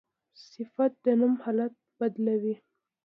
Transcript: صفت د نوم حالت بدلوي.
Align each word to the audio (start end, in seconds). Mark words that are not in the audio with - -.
صفت 0.51 0.91
د 1.03 1.05
نوم 1.19 1.33
حالت 1.43 1.73
بدلوي. 1.97 2.55